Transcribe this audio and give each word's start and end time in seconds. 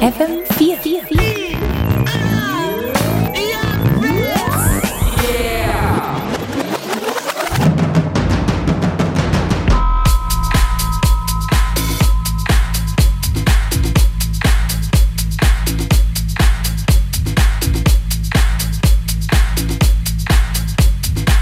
FM4. 0.00 1.00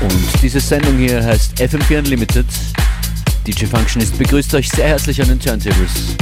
Und 0.01 0.43
diese 0.43 0.61
Sendung 0.61 0.97
hier 0.99 1.25
heißt 1.25 1.61
FM4 1.61 1.99
Unlimited. 1.99 2.47
DJ 3.47 3.67
Functionist 3.67 4.17
begrüßt 4.17 4.55
euch 4.55 4.71
sehr 4.71 4.87
herzlich 4.87 5.21
an 5.21 5.29
den 5.29 5.41
Turntables. 5.41 6.17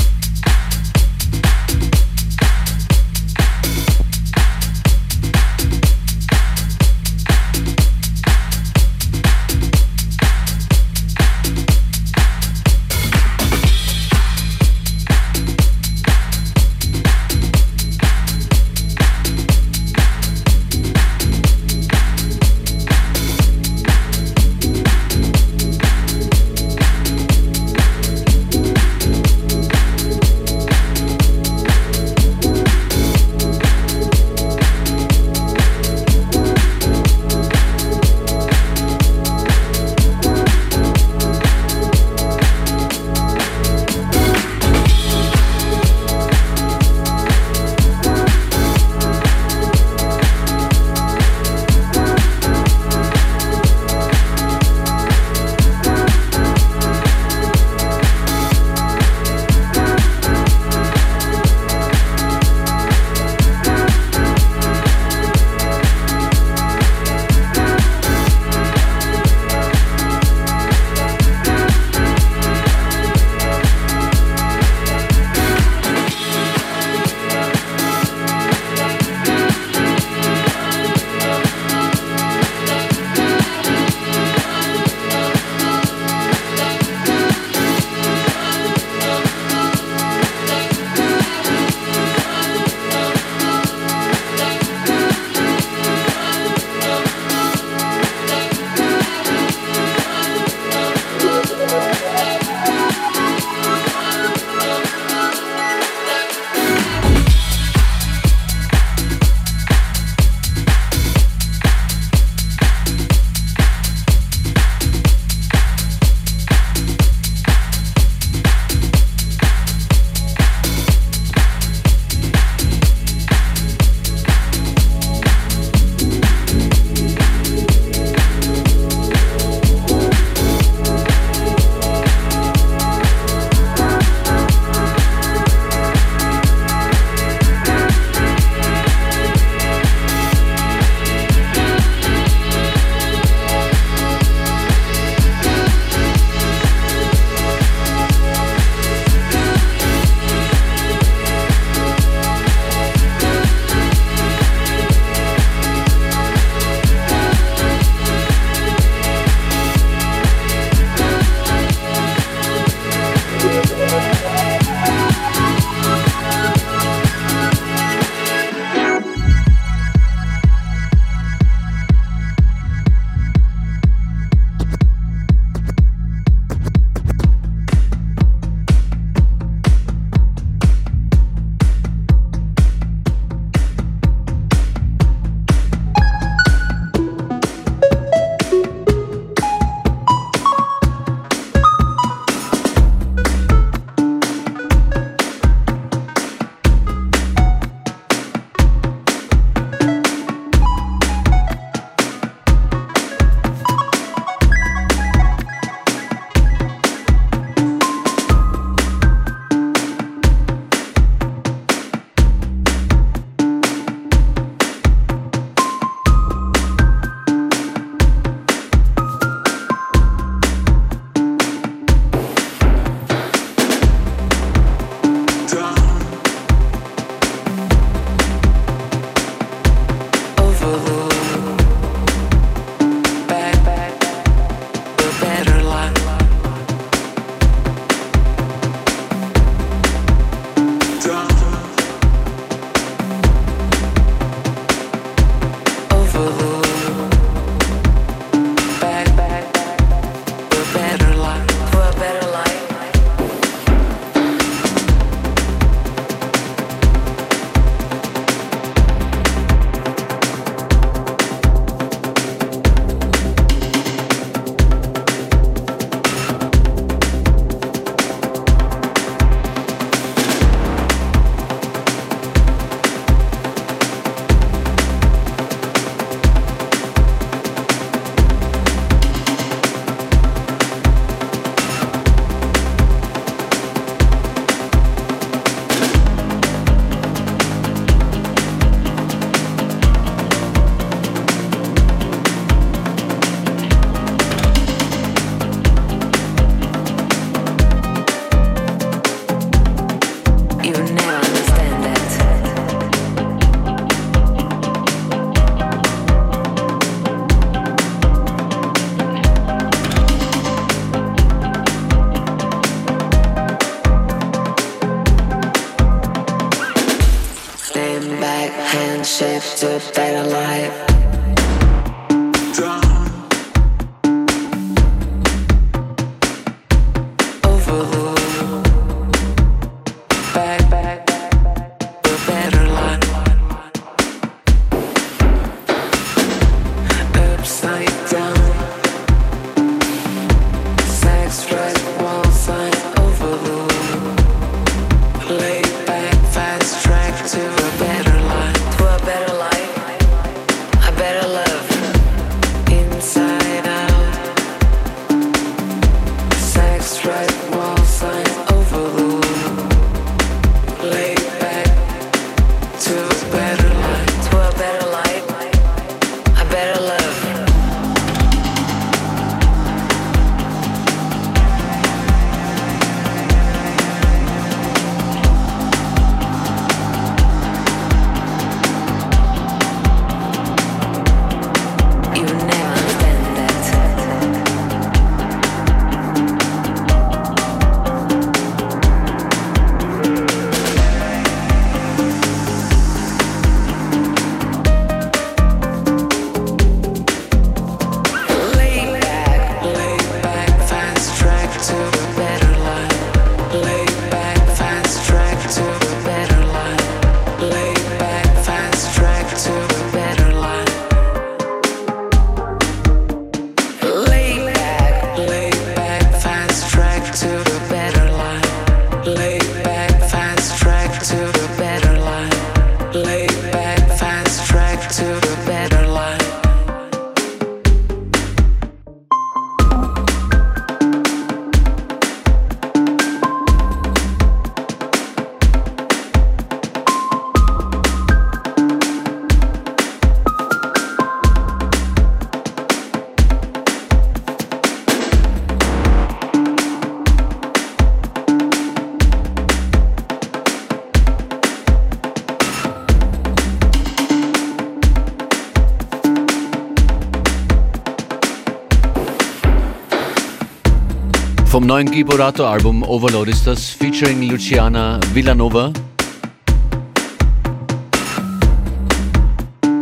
Neuen 461.72 461.90
Giborato-Album 461.90 462.82
Overload 462.82 463.30
ist 463.30 463.46
das, 463.46 463.70
featuring 463.70 464.28
Luciana 464.28 465.00
Villanova. 465.14 465.72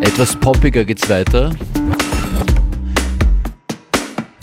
Etwas 0.00 0.36
poppiger 0.36 0.84
geht's 0.84 1.10
weiter. 1.10 1.50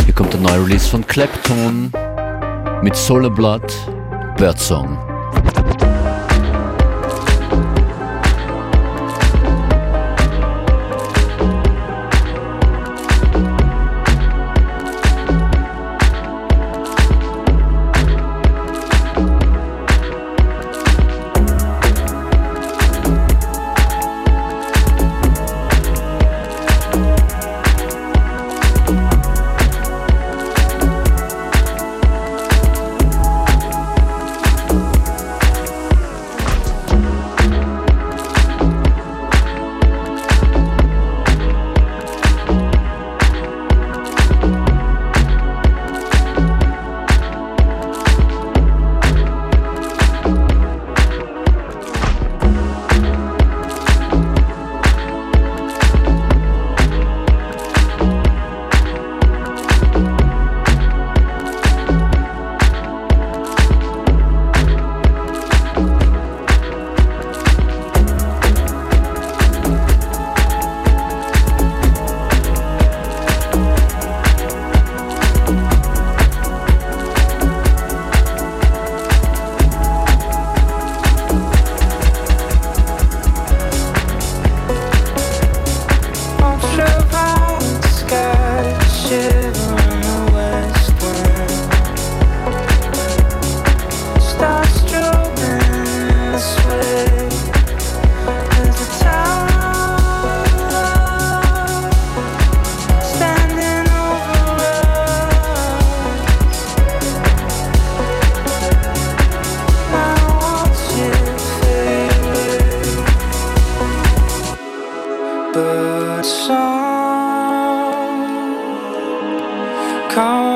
Hier 0.04 0.14
kommt 0.14 0.34
der 0.34 0.42
neue 0.42 0.66
Release 0.66 0.90
von 0.90 1.08
Clapton 1.08 1.90
mit 2.82 2.98
Solar 2.98 3.30
Blood, 3.30 3.64
Birdsong. 4.36 5.07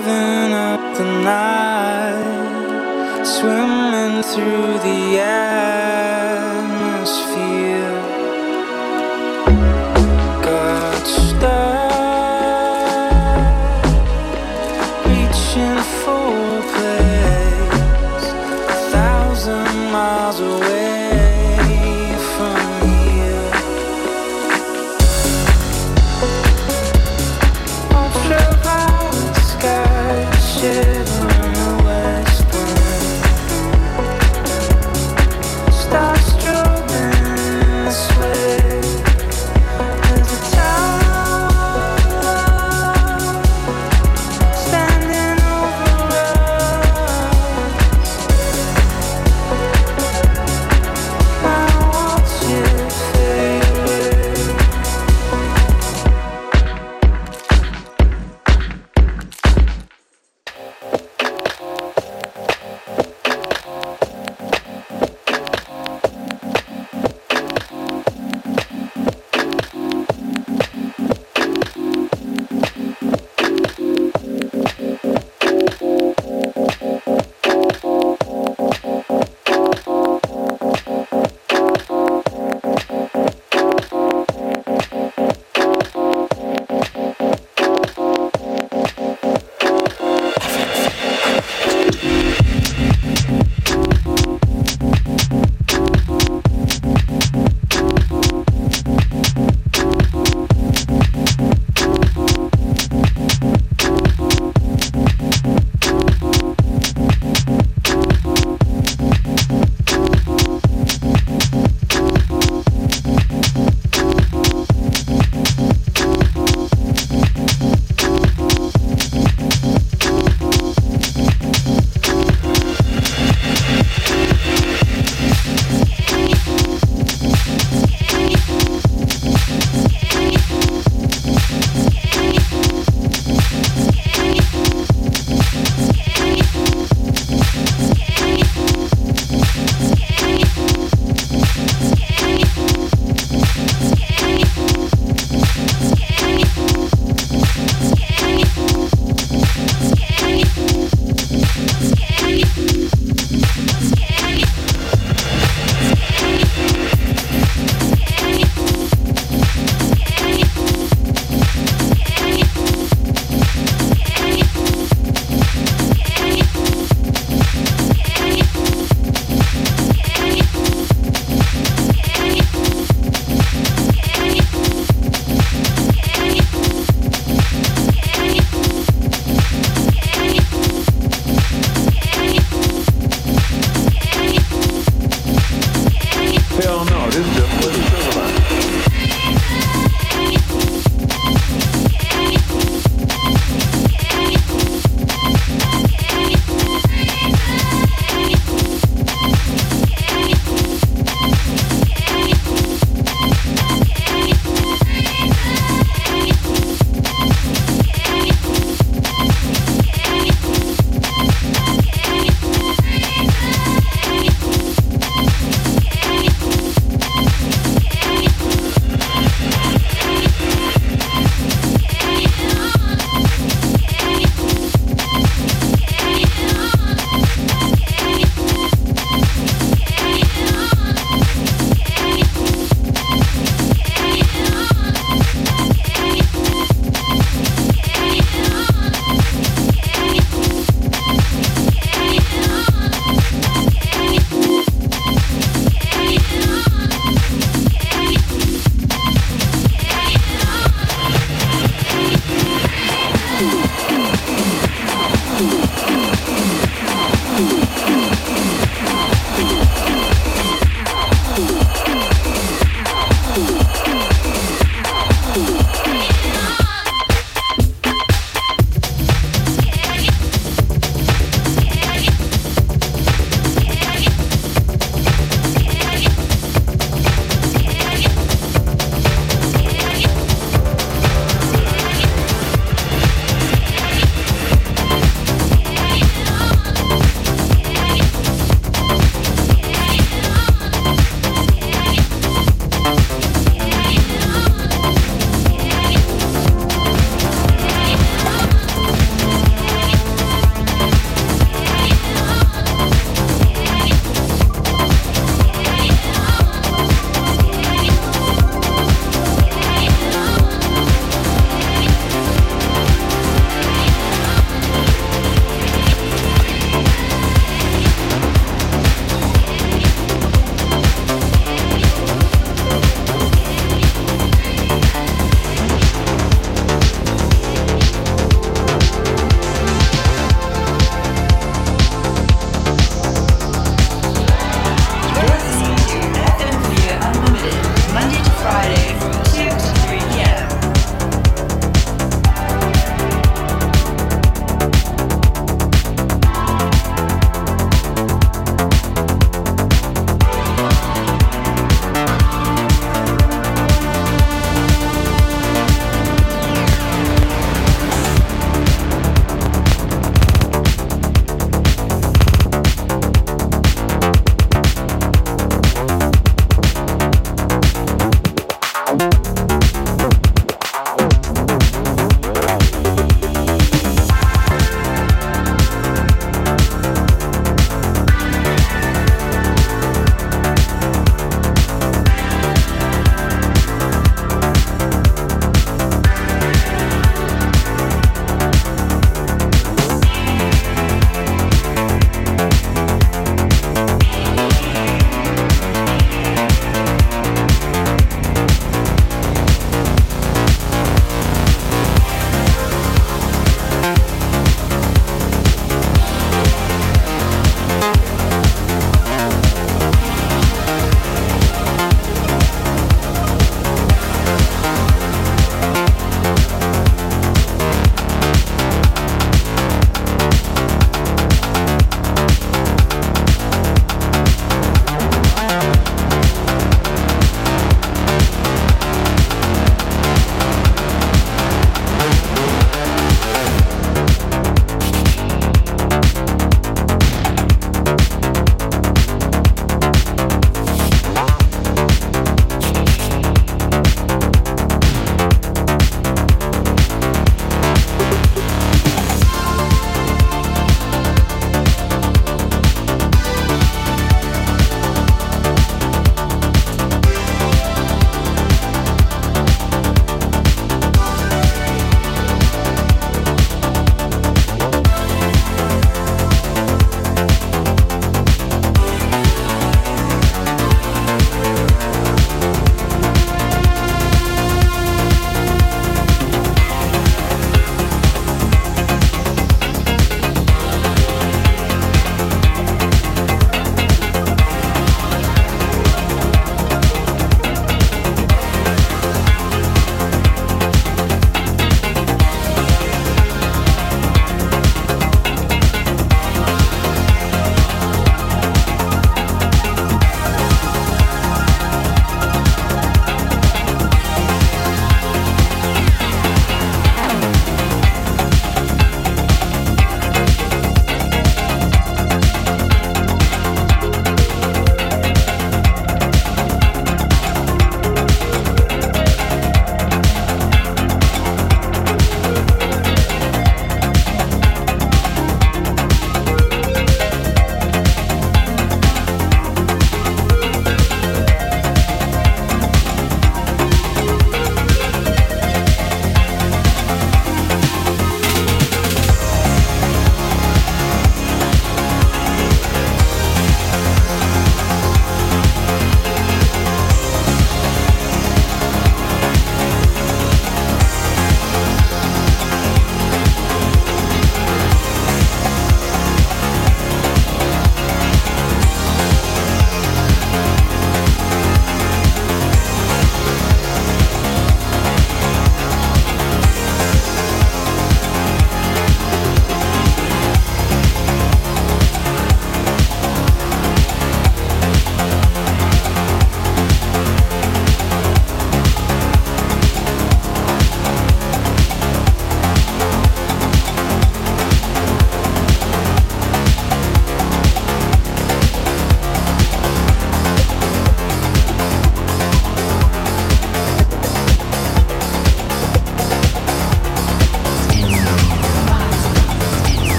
Carving 0.00 0.52
up 0.52 0.96
the 0.96 1.04
night, 1.24 2.14
swimming 3.24 4.22
through 4.22 4.78
the 4.78 5.18
air. 5.18 5.77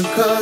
uncover. 0.00 0.39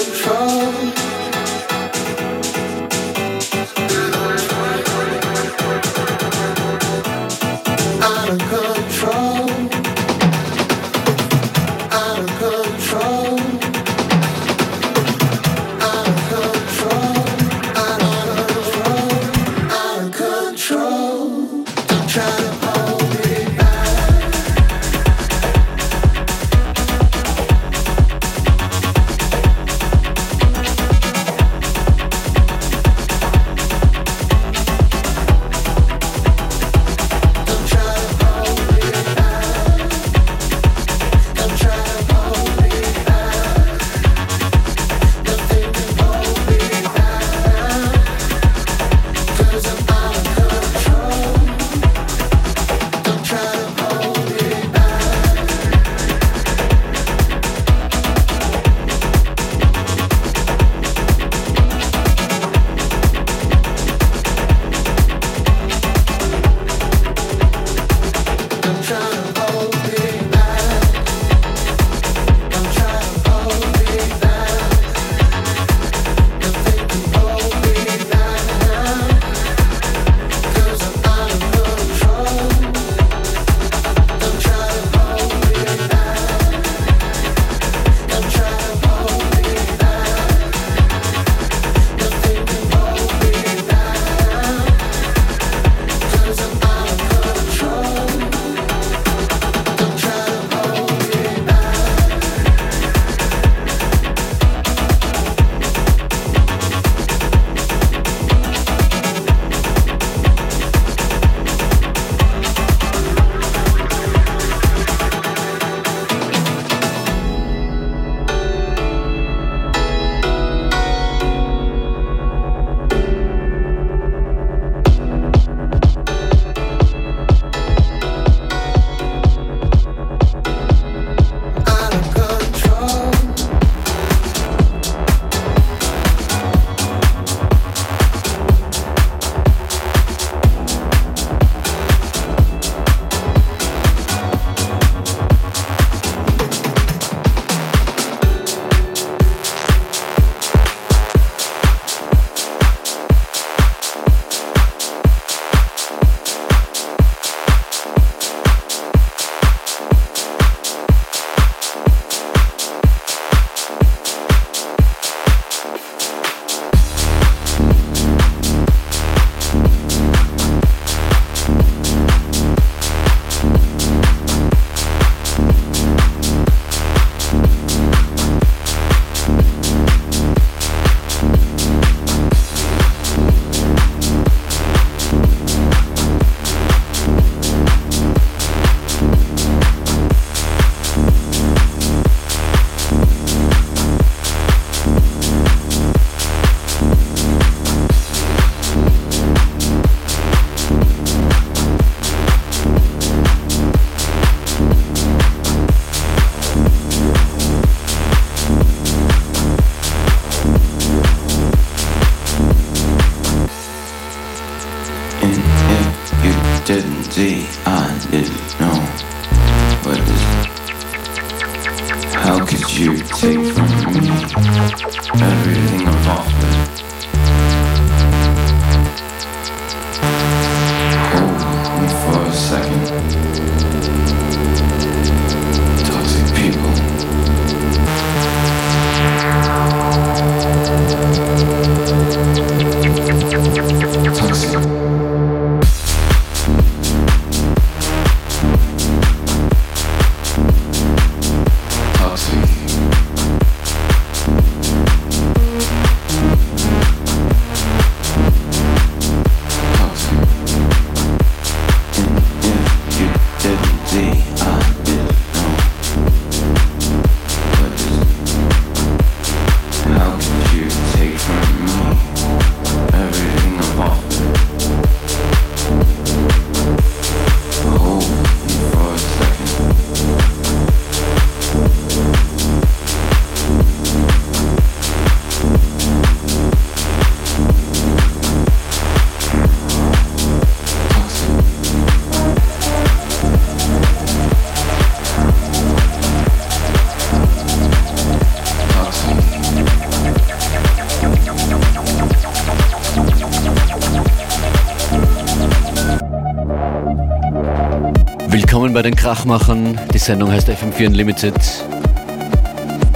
Willkommen 308.41 308.73
bei 308.73 308.83
den 308.83 308.95
Krachmachern. 308.95 309.81
Die 309.93 309.99
Sendung 309.99 310.31
heißt 310.31 310.49
FM4 310.49 310.87
Unlimited. 310.87 311.35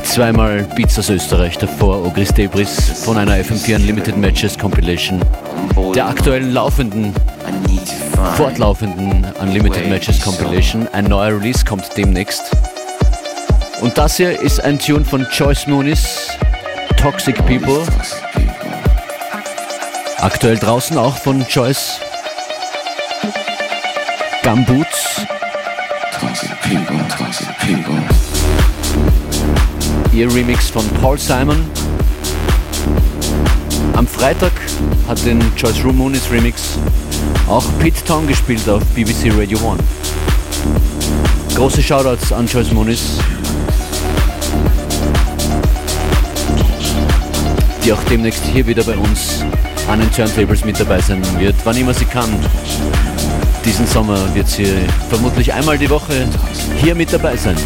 Zweimal 0.05 0.62
Beats 0.76 0.96
aus 1.00 1.11
Österreich, 1.11 1.59
davor 1.59 2.07
Ogris 2.07 2.33
Debris 2.33 3.02
von 3.05 3.18
einer 3.18 3.35
FM4 3.35 3.74
Unlimited 3.74 4.16
Matches 4.16 4.57
Compilation. 4.57 5.20
Der 5.96 6.07
aktuellen 6.07 6.52
laufenden, 6.52 7.12
fortlaufenden 8.37 9.26
Unlimited 9.40 9.88
Matches 9.88 10.22
Compilation. 10.22 10.87
Ein 10.92 11.07
neuer 11.07 11.37
Release 11.37 11.64
kommt 11.64 11.87
demnächst. 11.96 12.57
Und 13.81 13.98
das 13.98 14.18
hier 14.18 14.40
ist 14.40 14.61
ein 14.61 14.78
Tune 14.78 15.05
von 15.05 15.26
Joyce 15.33 15.66
Moonis, 15.66 16.28
Toxic 16.96 17.35
People. 17.46 17.83
Aktuell 20.18 20.57
draußen 20.57 20.96
auch 20.96 21.16
von 21.16 21.44
Joyce. 21.50 21.98
Gumboots, 24.42 25.24
ihr 30.12 30.32
Remix 30.32 30.68
von 30.70 30.87
Paul 31.00 31.18
Simon. 31.18 31.56
Am 33.94 34.06
Freitag 34.06 34.52
hat 35.08 35.24
den 35.24 35.40
Joyce 35.56 35.85
Rumunis 35.85 36.30
Remix 36.30 36.78
auch 37.48 37.64
Pete 37.78 38.04
Tong 38.04 38.26
gespielt 38.26 38.68
auf 38.68 38.85
BBC 38.94 39.32
Radio 39.37 39.58
1. 39.72 39.80
Große 41.56 41.82
Shoutouts 41.82 42.32
an 42.32 42.46
Joyce 42.46 42.72
Moonis, 42.72 43.18
die 47.85 47.92
auch 47.92 48.02
demnächst 48.11 48.44
hier 48.44 48.66
wieder 48.66 48.85
bei 48.85 48.96
uns 48.96 49.44
an 49.88 50.00
den 50.00 50.12
Turntables 50.12 50.64
mit 50.64 50.78
dabei 50.78 51.00
sein 51.00 51.22
wird, 51.38 51.56
wann 51.64 51.76
immer 51.76 51.94
sie 51.94 52.04
kann. 52.04 52.30
Diesen 53.64 53.87
Sommer 53.87 54.35
wird 54.35 54.48
sie 54.48 54.66
vermutlich 55.09 55.53
einmal 55.53 55.79
die 55.79 55.88
Woche 55.88 56.29
hier 56.81 56.94
mit 56.94 57.12
dabei 57.12 57.37
sein. 57.37 57.57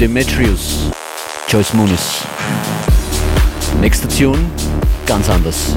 Demetrius, 0.00 0.90
Joyce 1.46 1.74
Moonis. 1.74 2.22
Nächster 3.82 4.08
Tune, 4.08 4.38
ganz 5.04 5.28
anders. 5.28 5.76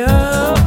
Oh. 0.00 0.57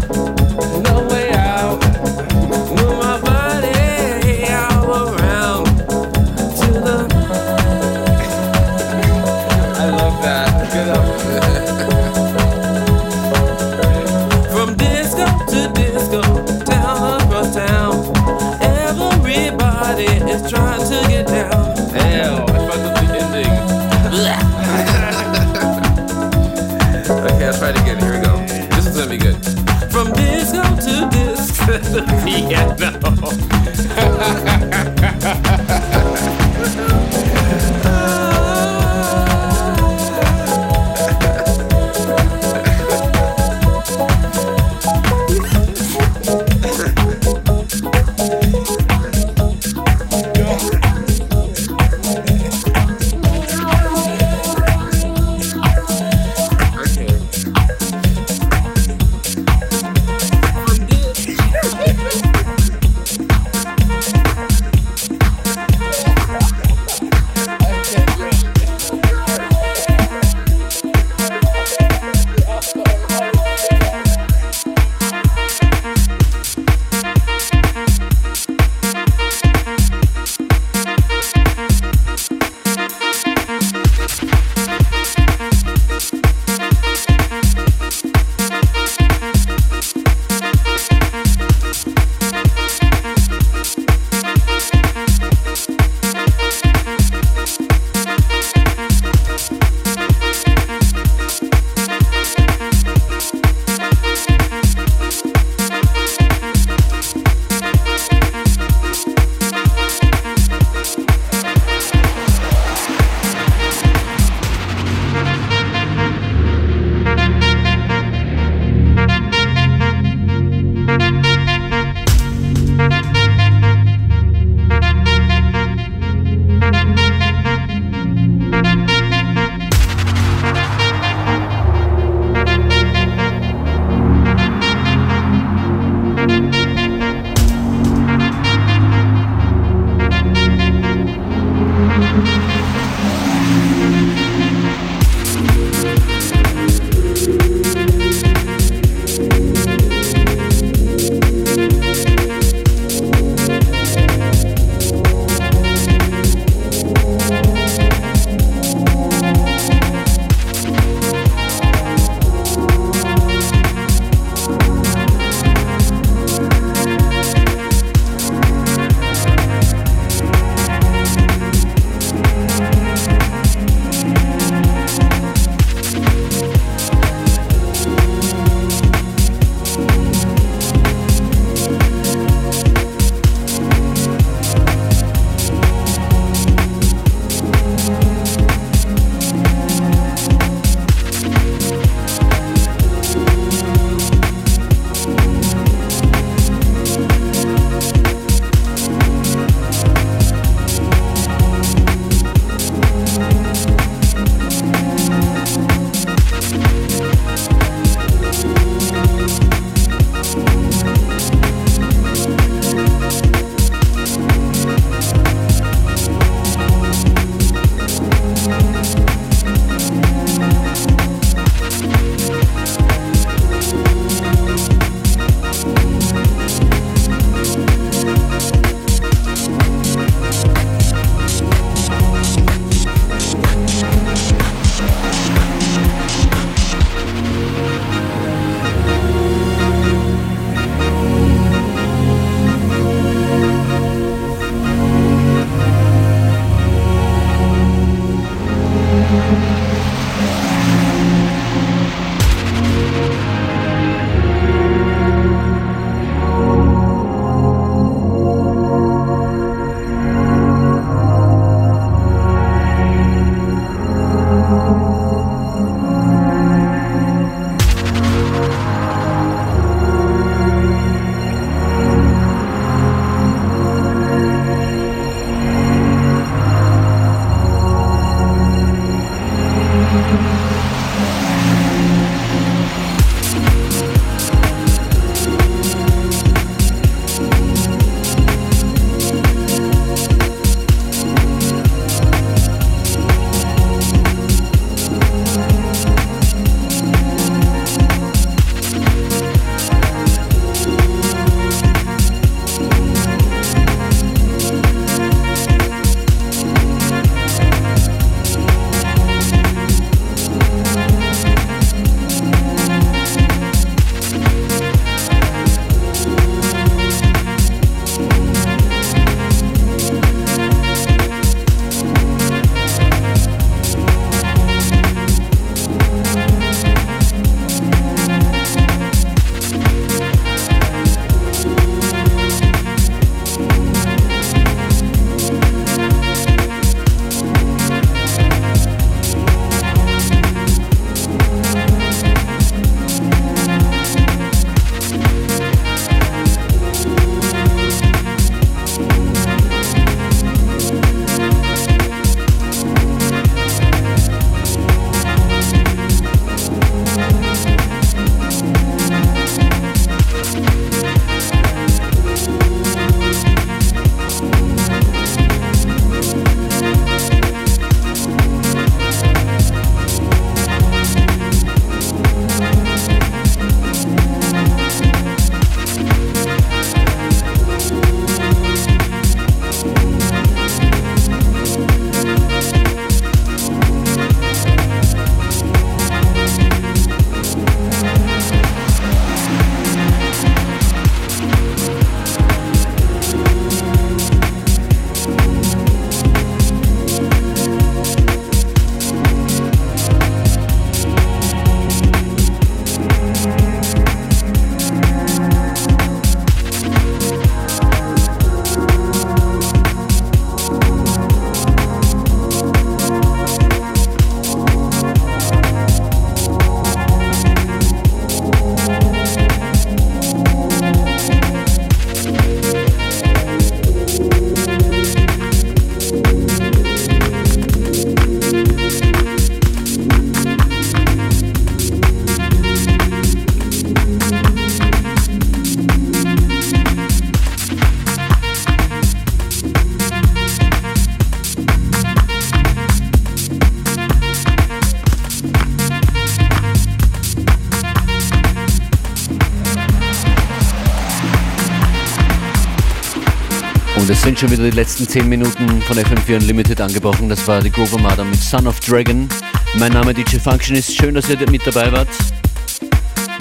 Schon 454.22 454.32
wieder 454.38 454.52
die 454.52 454.56
letzten 454.56 454.88
10 454.88 455.10
Minuten 455.10 455.64
von 455.64 455.76
FM4 455.76 456.18
Unlimited 456.18 456.62
angebrochen. 456.62 457.10
Das 457.10 457.28
war 457.28 457.42
die 457.42 457.50
Groove 457.50 457.74
Armada 457.74 458.04
mit 458.04 458.22
Son 458.22 458.46
of 458.46 458.60
Dragon. 458.60 459.10
Mein 459.56 459.74
Name 459.74 459.96
DJ 459.96 460.18
Function 460.18 460.56
ist. 460.56 460.76
Schön, 460.76 460.94
dass 460.94 461.10
ihr 461.10 461.18
mit 461.32 461.42
dabei 461.48 461.72
wart. 461.72 461.88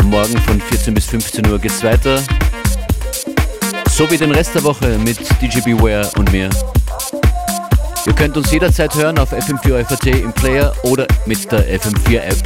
Morgen 0.04 0.36
von 0.42 0.60
14 0.60 0.92
bis 0.92 1.06
15 1.06 1.46
Uhr 1.46 1.58
geht's 1.58 1.82
weiter. 1.82 2.22
So 3.88 4.10
wie 4.10 4.18
den 4.18 4.30
Rest 4.30 4.54
der 4.54 4.62
Woche 4.62 4.98
mit 4.98 5.18
DJ 5.40 5.60
Beware 5.60 6.06
und 6.18 6.30
mir. 6.32 6.50
Ihr 8.06 8.12
könnt 8.12 8.36
uns 8.36 8.50
jederzeit 8.50 8.94
hören 8.94 9.18
auf 9.18 9.32
FM4 9.32 9.86
FAT 9.86 10.06
im 10.08 10.34
Player 10.34 10.74
oder 10.82 11.06
mit 11.24 11.50
der 11.50 11.80
FM4 11.80 12.18
App. 12.18 12.42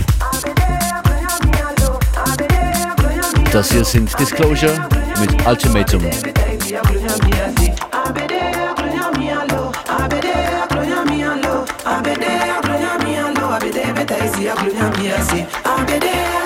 Das 3.50 3.72
hier 3.72 3.84
sind 3.84 4.16
Disclosure 4.16 4.88
mit 5.20 5.44
Ultimatum. 5.44 6.02
I'll 15.32 15.86
be 15.86 15.98
there 15.98 16.43